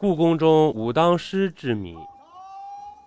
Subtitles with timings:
[0.00, 1.94] 故宫中武当狮之谜，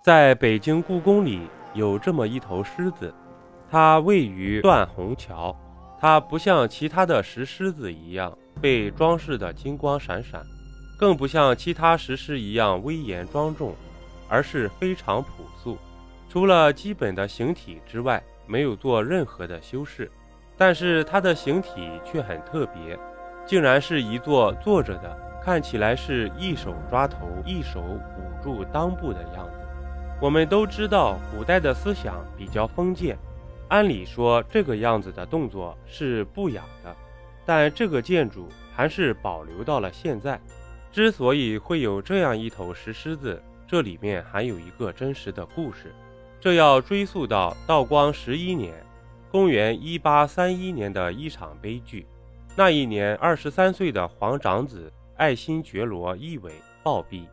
[0.00, 1.40] 在北京故宫里
[1.72, 3.12] 有这么一头狮子，
[3.68, 5.52] 它位于断虹桥。
[5.98, 10.40] 它不像其他的石狮子一样被装饰的金光闪闪，
[10.96, 13.74] 更不像其他石狮一样威严庄重，
[14.28, 15.76] 而是非常朴素。
[16.28, 20.08] 除了基本的形体之外，没有做任何的修饰。
[20.56, 22.96] 但是它的形体却很特别，
[23.44, 29.58] 竟然是一座坐着的，看起来是一手抓头，一手捂住裆部的样子。
[30.18, 33.18] 我们都知道，古代的思想比较封建，
[33.68, 36.96] 按理说这个样子的动作是不雅的，
[37.44, 40.40] 但这个建筑还是保留到了现在。
[40.90, 45.92] 之所以会有这样一头石狮子，这里面还有一个真实的故事，
[46.40, 48.72] 这要追溯到道光十一年。
[49.30, 52.06] 公元一八三一年的一场悲剧，
[52.56, 57.26] 那一年二十三岁的皇长子爱新觉罗奕纬暴毙，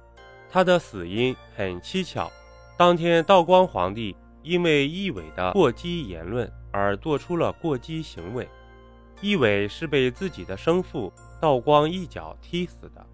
[0.49, 2.31] 他的死因很蹊跷。
[2.77, 8.47] 当天，道光皇帝因为奕纬的过激言论而做出了过激行为。
[9.21, 13.05] 奕纬是被自己的生父道光一脚踢死的。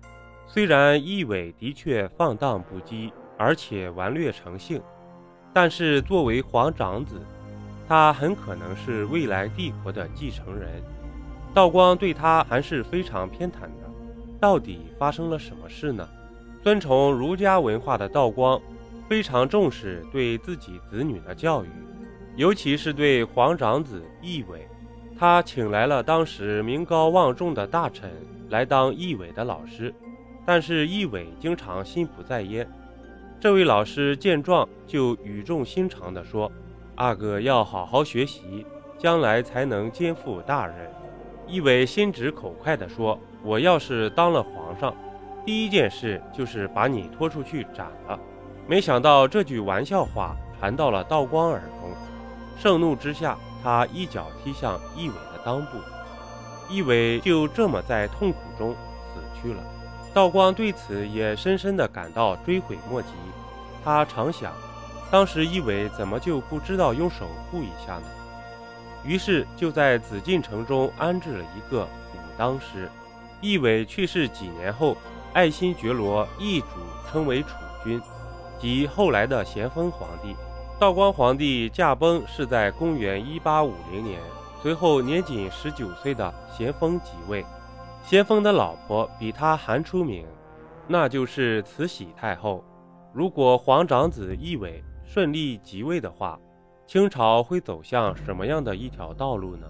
[0.45, 4.81] 虽然奕纬的确放荡不羁，而且顽劣成性，
[5.53, 7.21] 但是作为皇长子。
[7.89, 10.83] 他很可能是未来帝国的继承人，
[11.53, 13.86] 道光对他还是非常偏袒的。
[14.39, 16.07] 到底发生了什么事呢？
[16.63, 18.61] 尊崇儒家文化的道光
[19.07, 21.69] 非常重视对自己子女的教育，
[22.35, 24.67] 尤其是对皇长子奕伟，
[25.17, 28.11] 他请来了当时名高望重的大臣
[28.49, 29.93] 来当奕伟的老师，
[30.45, 32.67] 但是奕伟经常心不在焉。
[33.39, 36.51] 这位老师见状就语重心长地说。
[36.95, 38.65] 阿哥要好好学习，
[38.97, 40.75] 将来才能肩负大任。
[41.45, 44.93] 一伟心直口快地说：“我要是当了皇上，
[45.45, 48.19] 第一件事就是把你拖出去斩了。”
[48.67, 51.89] 没想到这句玩笑话传到了道光耳中，
[52.59, 55.77] 盛怒之下，他一脚踢向一伟的裆部，
[56.69, 59.63] 一伟就这么在痛苦中死去了。
[60.13, 63.09] 道光对此也深深地感到追悔莫及，
[63.83, 64.51] 他常想。
[65.09, 68.03] 当时一伟怎么就不知道用手护一下呢？
[69.05, 72.89] 于是就在紫禁城中安置了一个武当师。
[73.41, 74.95] 一伟去世几年后，
[75.33, 76.67] 爱新觉罗奕主
[77.09, 78.01] 称为储君，
[78.59, 80.35] 即后来的咸丰皇帝。
[80.79, 84.19] 道光皇帝驾崩是在公元一八五零年，
[84.61, 87.45] 随后年仅十九岁的咸丰即位。
[88.03, 90.25] 咸丰的老婆比他还出名，
[90.87, 92.63] 那就是慈禧太后。
[93.13, 94.83] 如果皇长子奕纬。
[95.09, 96.37] 顺利即位的话，
[96.85, 99.65] 清朝会走向什么样的一条道路呢？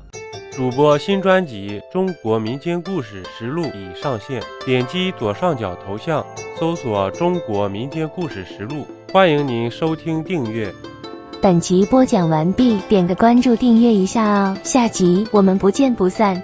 [0.58, 6.26] 主播新专辑《中国民间故事实录》已上线，点击左上角头像
[6.60, 10.74] 搜索“中国民间故事实录”，欢迎您收听订阅。
[11.44, 16.42] 本集播讲完毕，点个关注，订阅一下哦，下集我们不见不散。